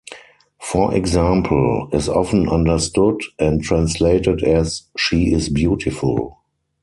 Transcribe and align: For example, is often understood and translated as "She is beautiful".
For 0.59 0.95
example, 0.95 1.87
is 1.93 2.09
often 2.09 2.49
understood 2.49 3.21
and 3.37 3.61
translated 3.61 4.41
as 4.43 4.87
"She 4.97 5.31
is 5.31 5.47
beautiful". 5.47 6.39